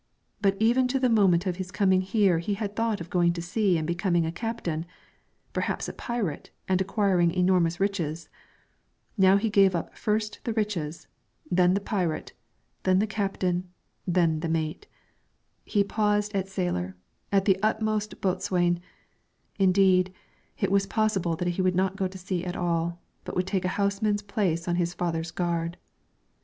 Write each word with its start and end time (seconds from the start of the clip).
But 0.41 0.57
even 0.59 0.87
to 0.87 0.99
the 0.99 1.11
moment 1.11 1.45
of 1.45 1.57
his 1.57 1.69
coming 1.71 2.01
here 2.01 2.39
he 2.39 2.55
had 2.55 2.75
thought 2.75 3.01
of 3.01 3.11
going 3.11 3.33
to 3.33 3.41
sea 3.43 3.77
and 3.77 3.85
becoming 3.85 4.25
a 4.25 4.31
captain; 4.31 4.87
perhaps 5.53 5.87
a 5.87 5.93
pirate, 5.93 6.49
and 6.67 6.81
acquiring 6.81 7.29
enormous 7.31 7.79
riches; 7.79 8.27
now 9.15 9.37
he 9.37 9.51
gave 9.51 9.75
up 9.75 9.95
first 9.95 10.39
the 10.43 10.53
riches, 10.53 11.05
then 11.51 11.75
the 11.75 11.79
pirate, 11.79 12.33
then 12.81 12.97
the 12.97 13.05
captain, 13.05 13.69
then 14.07 14.39
the 14.39 14.49
mate; 14.49 14.87
he 15.65 15.83
paused 15.83 16.33
at 16.33 16.47
sailor, 16.47 16.95
at 17.31 17.45
the 17.45 17.59
utmost 17.61 18.19
boatswain; 18.21 18.79
indeed, 19.59 20.11
it 20.57 20.71
was 20.71 20.87
possible 20.87 21.35
that 21.35 21.49
he 21.49 21.61
would 21.61 21.75
not 21.75 21.95
go 21.95 22.07
to 22.07 22.17
sea 22.17 22.43
at 22.43 22.55
all, 22.57 22.99
but 23.23 23.35
would 23.35 23.45
take 23.45 23.65
a 23.65 23.77
houseman's 23.77 24.23
place 24.23 24.67
on 24.67 24.77
his 24.77 24.95
father's 24.95 25.29
gard. 25.29 25.77